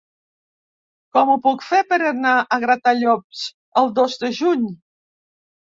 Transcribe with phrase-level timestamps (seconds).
[1.17, 3.45] Com ho puc fer per anar a Gratallops
[3.85, 4.69] el dos de juny?